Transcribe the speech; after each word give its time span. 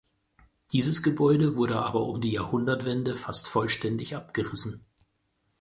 Dieses 0.71 1.03
Gebäude 1.03 1.55
wurde 1.57 1.77
aber 1.79 2.01
um 2.07 2.21
die 2.21 2.31
Jahrhundertwende 2.31 3.15
fast 3.15 3.47
vollständig 3.47 4.15
abgerissen. 4.15 4.83